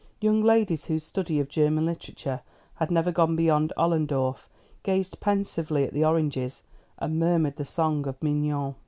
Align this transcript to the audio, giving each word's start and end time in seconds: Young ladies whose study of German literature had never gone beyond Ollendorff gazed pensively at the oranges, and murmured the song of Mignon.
Young 0.19 0.41
ladies 0.41 0.85
whose 0.85 1.03
study 1.03 1.39
of 1.39 1.47
German 1.47 1.85
literature 1.85 2.41
had 2.77 2.89
never 2.89 3.11
gone 3.11 3.35
beyond 3.35 3.71
Ollendorff 3.77 4.49
gazed 4.81 5.19
pensively 5.19 5.83
at 5.83 5.93
the 5.93 6.03
oranges, 6.03 6.63
and 6.97 7.19
murmured 7.19 7.57
the 7.57 7.65
song 7.65 8.07
of 8.07 8.23
Mignon. 8.23 8.73